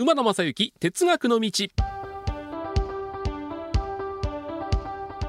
[0.00, 1.50] 馬野正幸哲学の道。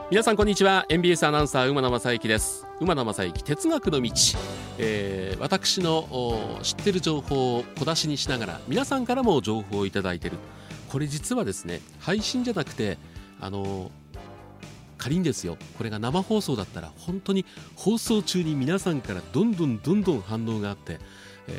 [0.09, 0.85] 皆さんこんにちは。
[0.87, 2.65] NBS アナウンサー馬野正幸です。
[2.79, 4.11] 馬野正幸哲学の道、
[4.77, 10.37] えー、私の知ってる情報を小出しにしながら皆さんからも情報をいただいている。
[10.89, 12.97] これ実はですね配信じゃなくて
[13.41, 13.91] あの
[14.97, 15.57] 仮にですよ。
[15.77, 17.45] これが生放送だったら本当に
[17.75, 21.01] 放送中に皆さんからどんどんどんどん反応があって、
[21.49, 21.51] え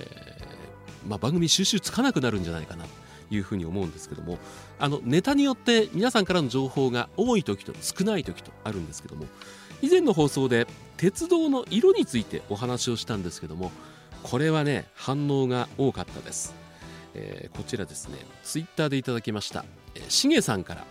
[1.04, 2.86] ー、まあ、番組収集つかなくなるんじゃないかな。
[3.34, 4.38] いうふうに思うんですけども
[4.78, 9.26] あのネタによって皆さんからの情報が多い時と少ない時とあるんですけども
[9.80, 13.72] 以前の放送で鉄道の色についてお話をしたんですけども
[14.22, 16.54] これはね反応が多かったです、
[17.14, 18.18] えー、こちらですね。
[18.44, 19.64] ツイッターでいただきました。
[20.08, 20.84] しげさんから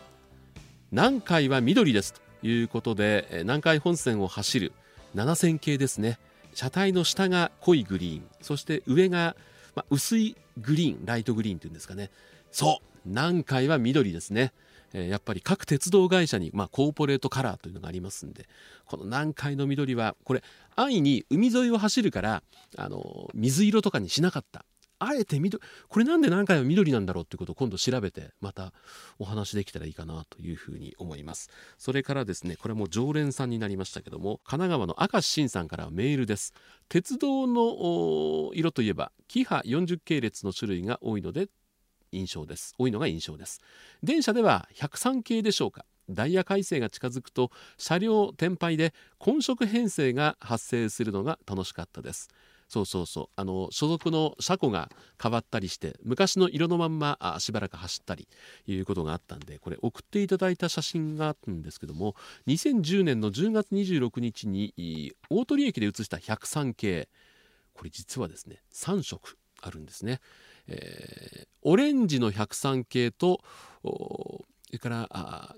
[0.91, 4.73] 南海は緑ですということで南海本線を走る
[5.15, 6.19] 7000系ですね。
[6.53, 8.23] 車体の下が濃いグリーン。
[8.41, 9.35] そして上が、
[9.75, 12.09] まあ薄いグリーンライトグリーンっていうんですかね。
[12.51, 14.53] そう南海は緑ですね、
[14.93, 18.47] えー、やっぱり各鉄道会社に、まあ、コーポレートカラーというのがありますんで
[18.85, 20.43] この南海の緑はこれ
[20.75, 22.43] 安易に海沿いを走るから
[22.77, 24.65] あの水色とかにしなかった。
[25.03, 28.71] あえて緑これなんで南海は緑なんだろうっていうことを今度調べてまた
[29.19, 31.49] お話できたらいいかなというふうに思います。
[31.77, 36.53] それからですねこれも常連さんになりましたけども神奈川の明石慎さんからメールです。
[36.89, 41.47] 鉄道の色といえばキハ40系列の種類が多いので
[42.11, 42.75] 印象です。
[42.77, 43.59] 多いのが印象です。
[44.03, 45.85] 電車では103系でしょうか。
[46.09, 52.29] ダイヤ改正が近づくと車両転廃で混色編成が発生するのが楽しかったです。
[52.71, 54.89] そうそうそうあの所属の車庫が
[55.21, 58.29] 変わったりして昔の色のまんまあしばらく走ったり
[58.65, 62.15] いうことがあったんでこれ送っていただいた写真があるんですけども
[62.47, 67.09] 2010年の10月26日に大鳥駅で写した103系
[67.73, 70.21] これ実はですね3色あるんですね。
[70.67, 73.41] えー、オレンジの103系と
[73.83, 75.55] それからあ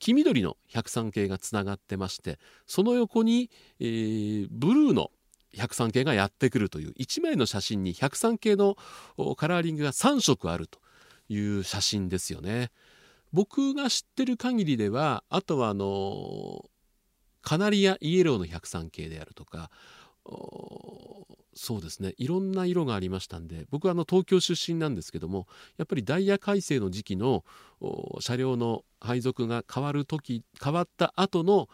[0.00, 3.48] 黄緑の103系がつながってましてその横に、
[3.78, 5.12] えー、ブルーの
[5.56, 8.76] 103系がやってくるという1枚の写真に103系の
[9.36, 10.78] カラーリングが3色あると
[11.28, 12.70] いう写真ですよね。
[13.32, 16.64] 僕が知ってる限りではあとはあの
[17.40, 19.70] カナリアイエローの103系であるとか
[21.54, 25.46] そうですねいろんな色がありましたんで僕はあの東京出身なんですけども
[25.76, 27.44] やっぱりダイヤ改正の時期の
[28.20, 31.68] 車両の配属が変わる時変わった後の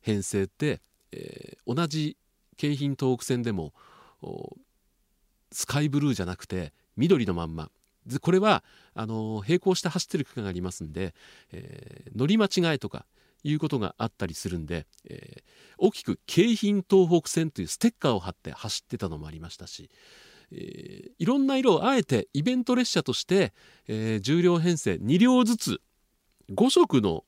[0.00, 2.16] 編成って、えー、同じ
[2.56, 3.72] 京浜東北線でも
[5.52, 7.70] スカイブルーじゃなくて緑のまんま。
[8.20, 8.62] これは
[8.94, 11.14] あの並行して走ってる区間がありますんで、
[11.52, 13.06] えー、乗り間違いとか
[13.42, 15.42] いうことがあったりするんで、えー、
[15.78, 19.90] 大きく京浜東北線というステッカーを貼って走ってたのもありましたし、
[20.52, 23.52] えー、いろんな色をあえてイベント列車として、
[23.88, 25.80] えー、重量編成2両ずつ
[26.50, 27.24] 5色の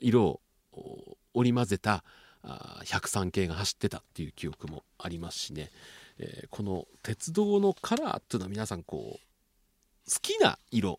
[0.00, 0.40] 色
[0.72, 2.04] を織り交ぜた
[2.42, 5.70] あ103系が走ってたっていう記憶もありますしね、
[6.18, 10.98] えー、この鉄道のカラーっていうのは皆さんこう好きな色好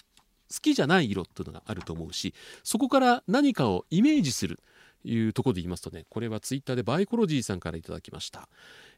[0.61, 2.33] きじゃない色っていうのがあると思うし
[2.63, 4.59] そこから何かをイメージする
[5.03, 8.49] いうところで言いますとねこれはツイッターでバイコロジーさんからいただきました、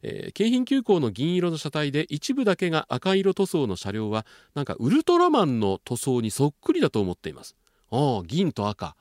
[0.02, 4.26] えー、京浜急行の銀色の車体で一部だけが赤色塗装の車両は
[4.56, 7.56] なんかウルトラマンの塗装にそっくりだと思っています。
[7.92, 8.96] ああ銀と赤。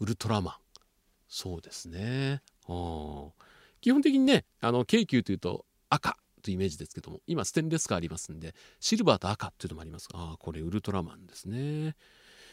[0.00, 0.54] ウルトラマン。
[1.28, 2.42] そうですね。
[3.80, 10.08] 基本的にねあの京急というと赤というイメージですけども今ステンレスカーありますんでシルバーと赤っていうのもあります。
[10.14, 11.96] ああこれウルトラマンですね。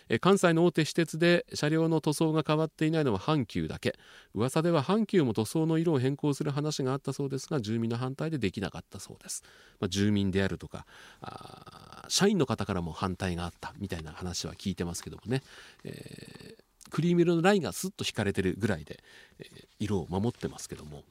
[0.10, 3.96] え関西の大手私鉄で車両の塗装が変わっていないのは阪急だけ。
[4.34, 9.44] 噂では阪急も塗装の色を変更する話があったそうですが住民の反対でできなかったそうです、
[9.80, 10.86] まあ、住民であるとか
[11.22, 15.42] あ社員の方からも反対があったみたいな話は聞いてますけどもね、
[15.84, 16.63] えー
[16.94, 19.04] クリーム色のラインがスッと引かれてるぐらいで、
[19.40, 19.50] え、
[19.80, 21.04] 色を守ってますけども。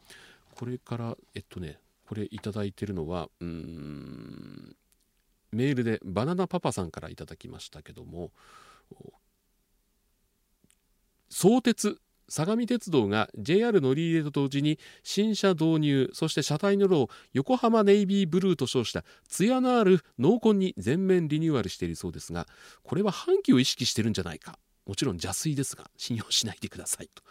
[0.54, 4.76] これからえっとねこれいいてるのはうーん
[5.50, 8.30] メールでバナナパパさんからいただきましたけども
[11.30, 11.98] 相鉄
[12.28, 22.46] 相模鉄道が JR 乗り入れと同時に新車導入そして車体の色を横浜ネイビーブルーと称した艶のある濃紺に全面リニューアルしているそうですが
[22.84, 24.58] これは阪急を意識してるんじゃないか。
[24.86, 27.22] もちろん邪推ですが信用しないでくださいと、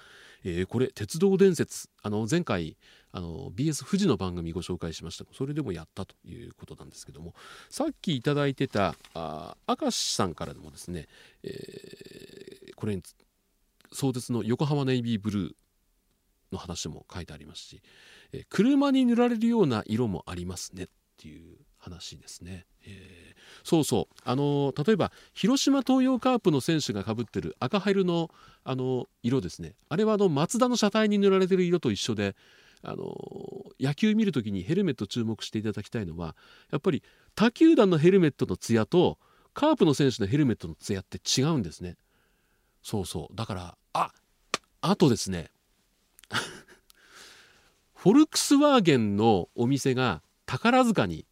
[0.44, 1.89] えー、これ鉄道伝説。
[2.01, 2.77] あの前回
[3.12, 5.25] あの BS 富士の番組ご紹介しました。
[5.33, 7.33] それでもやったということなんですけども。
[7.69, 11.07] さっき頂いてたあ明石さんからでもですね、
[11.44, 13.03] えー、これに
[13.92, 15.51] 相鉄の横浜ネイビーブルー
[16.51, 17.81] の話も書いてありますし、
[18.31, 20.88] えー、車に塗られるような色もありますねっ
[21.18, 22.65] ていう話ですね。
[22.85, 24.15] えー、そうそう。
[24.23, 28.29] あの例えば広島東洋カープの選手がかぶってる赤ハイルの
[28.63, 29.73] あの色ですね。
[29.89, 32.35] あれはあのマツダの車体に塗られてる色と一緒で
[32.83, 33.15] あの
[33.79, 36.35] 野球見る時にヘルメット注目していただきたいのは
[36.71, 37.03] やっぱり
[37.35, 39.17] 他球団のヘルメットの艶と
[39.53, 41.97] カープの選手のヘルメットの艶って違うんですね。
[42.83, 43.35] そうそう。
[43.35, 44.11] だからあ
[44.81, 45.49] あとですね。
[47.95, 51.25] フォルクスワーゲンのお店が宝塚に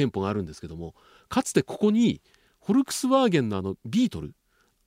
[0.00, 0.94] 店舗があるんですけども
[1.28, 2.22] かつてここに
[2.64, 4.34] フォルクスワーゲンのあのビートル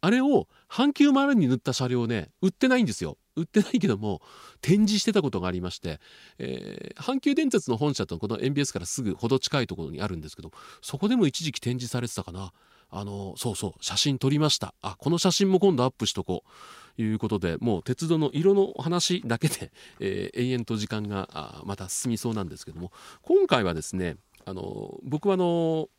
[0.01, 3.17] あれを阪急マルーンに塗った車両ね売ってないんですよ。
[3.35, 4.21] 売ってないけども
[4.61, 5.99] 展示してたことがありまして、
[6.37, 10.51] えー、阪急電鉄の本社とこの MBS からすぐほど近いところにあるんですけど
[10.83, 12.51] そこでも一時期展示されてたかな。
[12.95, 14.75] あのそうそう写真撮りました。
[14.83, 16.49] あこの写真も今度アップしとこう。
[16.97, 22.91] いうことでもう鉄道の色の話だけで、えー、永遠と時間がまた進みそうなんですけども
[23.23, 25.89] 今回はですねあの僕はあの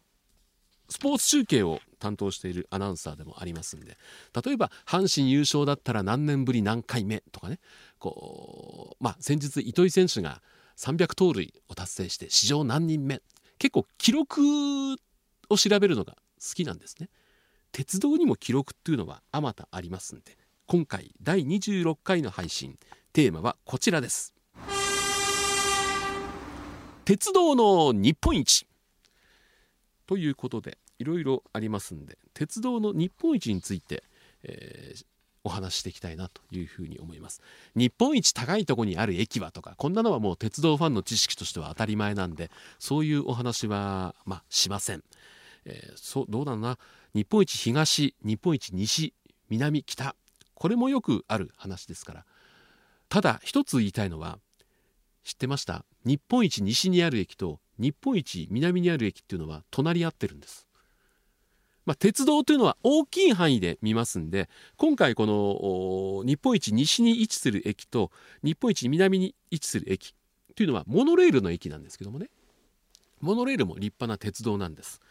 [0.89, 3.97] スポーツ中継を担当しているアナウンサーでもありますんで
[4.45, 7.59] 例えば阪神優勝だったら何年ぶり何回目とかね
[7.99, 10.43] こう、まあ、先日糸井選手が
[10.77, 13.23] 300盗塁を達成して史上何人目
[13.59, 14.43] 結構記録
[15.49, 17.09] を調べるのが好きなんですね。
[17.73, 20.37] 鉄道にも記録っていうのはあまたありますんで
[20.67, 22.79] 今回第26回の配信
[23.13, 24.35] テーマはこちらです。
[27.05, 28.67] 鉄道の日本一。
[30.07, 34.05] ということでいろいろありますんで鉄道の日本一について、
[34.43, 35.05] えー、
[35.45, 37.43] お話していきたいなというふうに思います。
[37.75, 45.03] 日本一高いとこにある駅はとかこんなのはもう鉄道ファンの知識としては当たり前なんでそういうお話はまあしません、
[45.65, 46.79] えー、そうどうだな。
[47.15, 49.13] 日本一東日本一西
[49.51, 50.17] 南北。
[50.55, 52.25] これもよくある話ですから。
[53.09, 54.39] ただ一つ言いたいのは
[55.25, 55.85] 知ってました？
[56.05, 60.67] 日本一西にある駅と日本一南にある駅っていうのは隣り合ってるんです。
[61.87, 64.49] まあ、鉄道というのは大きい範囲で見ますんで
[64.79, 68.11] 今回この日本一西に位置する駅と
[68.43, 70.15] 日本一南に位置する駅
[70.55, 72.31] というのはモノレールの駅なんですけどもね
[73.21, 75.03] モノレールも立派な鉄道なんです。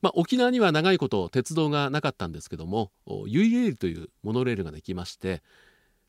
[0.00, 2.92] まあ、沖縄には長いこと鉄道がなかったんですけども
[3.26, 5.42] ユイレールというモノレールができまして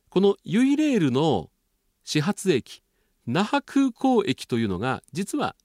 [0.10, 1.50] このユイレールの
[2.04, 2.84] 始発駅
[3.28, 5.56] 那覇空港駅というのが実は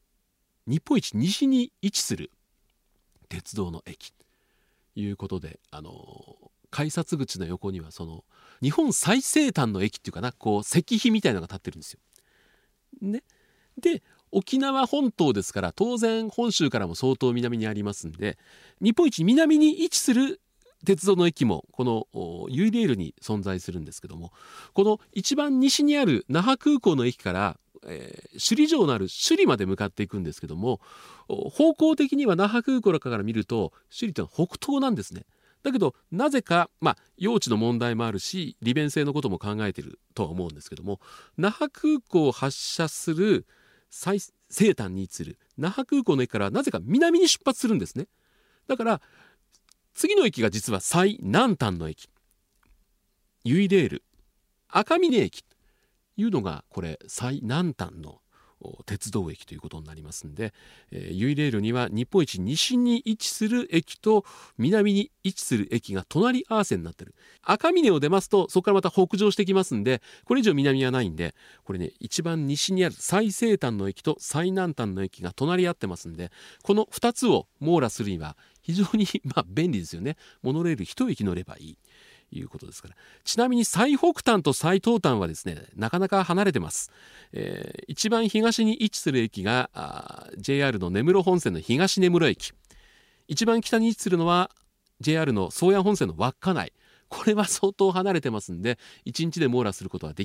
[0.66, 2.30] 日本一西に位置する
[3.28, 4.24] 鉄道の駅と
[4.94, 5.92] いうことであの
[6.70, 8.24] 改札口の横にはその
[8.62, 12.00] 日本最西端の駅っていうかなこう石碑みたいなのが立ってるんですよ。
[13.02, 13.22] ね、
[13.78, 14.02] で
[14.32, 18.38] 沖縄本島ですから当然本州からも相当南にありますんで
[18.80, 20.40] 日本一南に位置する
[20.84, 24.32] 鉄道の駅もこのユイレールに存在するんですけども
[24.72, 30.80] この一番西にある那覇空港の駅から、えー、首里城のある首里まで向かっていくんですけども
[31.28, 35.24] 方向的には那覇空港から見ると首里というのは北東なんですね。
[35.62, 41.00] だけどなぜか、まあ、用地の問題もあるし利便性のことも考えているとは思うんですけども
[41.36, 43.46] 那覇空港を発車する
[43.90, 48.06] 最西端に位置する那覇空港の駅からなぜか南に出発するんですね。
[48.68, 49.00] だから
[50.00, 52.08] 次の駅が実は最南端の駅。
[53.44, 54.02] ユイレール。
[54.66, 55.42] 赤峰駅。
[55.42, 55.54] と
[56.16, 58.19] いうのがこれ最南端の
[58.86, 60.52] 鉄道駅ということになりますんで、
[60.90, 64.24] えー、ユイレールには日本一西に位置する駅と
[64.58, 67.14] 南に位置する駅が隣り合わせになってる。
[67.42, 76.30] 赤峰を出ますとそこからまた北上してきますんでこれ以上南はないんでこれね一番西にある最西端の駅と最南端の駅が隣り合ってますんで
[76.62, 80.16] この2つを網羅するには非常に ま便利ですよね。
[80.42, 81.78] モノレール1駅乗ればいい。
[82.32, 82.94] いうことですから。
[83.24, 86.90] ちなみに最北端と最東端はですねなかなか離れてます、
[87.32, 92.52] えー、一番東に位置する駅が JR の根室本線の東根室駅。
[93.28, 94.50] 一番北に位置するのは
[95.00, 96.72] JR の宗谷本線の稚内。
[97.08, 100.18] これは相当離れてますんで1日で網羅することはでき